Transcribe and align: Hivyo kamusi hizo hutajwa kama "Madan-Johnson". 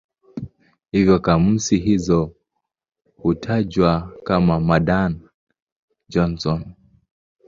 Hivyo 0.91 1.19
kamusi 1.19 1.77
hizo 1.77 2.33
hutajwa 3.17 4.13
kama 4.23 4.59
"Madan-Johnson". 4.59 6.73